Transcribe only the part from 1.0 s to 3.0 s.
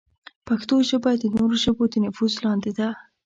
د نورو ژبو د نفوذ لاندې ده.